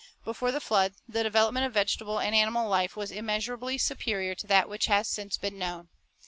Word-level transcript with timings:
Before 0.25 0.51
the 0.51 0.59
flood, 0.59 0.95
the 1.07 1.21
development 1.21 1.67
of 1.67 1.73
vegetable 1.75 2.17
and 2.19 2.33
animal 2.33 2.67
life 2.67 2.95
was 2.97 3.11
immeasurably 3.11 3.77
superior 3.77 4.33
to 4.33 4.47
that 4.47 4.67
which 4.67 4.87
has 4.87 5.07
since 5.07 5.37
been 5.37 5.59
known. 5.59 5.89